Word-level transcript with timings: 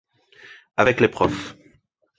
Avec 0.77 0.99
les 0.99 1.09
prof. 1.11 1.55